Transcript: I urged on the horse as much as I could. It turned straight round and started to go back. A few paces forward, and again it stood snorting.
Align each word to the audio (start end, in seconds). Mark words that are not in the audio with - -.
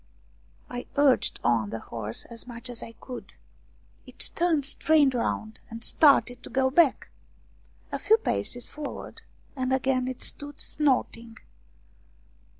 I 0.67 0.87
urged 0.95 1.39
on 1.43 1.69
the 1.69 1.77
horse 1.77 2.25
as 2.25 2.47
much 2.47 2.71
as 2.71 2.81
I 2.81 2.93
could. 2.93 3.35
It 4.07 4.31
turned 4.33 4.65
straight 4.65 5.13
round 5.13 5.61
and 5.69 5.83
started 5.83 6.41
to 6.41 6.49
go 6.49 6.71
back. 6.71 7.11
A 7.91 7.99
few 7.99 8.17
paces 8.17 8.67
forward, 8.67 9.21
and 9.55 9.71
again 9.71 10.07
it 10.07 10.23
stood 10.23 10.59
snorting. 10.59 11.37